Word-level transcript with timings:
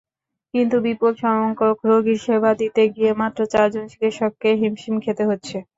কিন্তু 0.53 0.75
বিপুলসংখ্যক 0.85 1.77
রোগীর 1.89 2.19
সেবা 2.25 2.51
দিতে 2.61 2.81
গিয়ে 2.93 3.11
মাত্র 3.21 3.39
চারজন 3.53 3.85
চিকিৎসককে 3.91 4.49
হিমশিম 4.61 4.95
খেতে 5.03 5.23
হচ্ছে। 5.29 5.57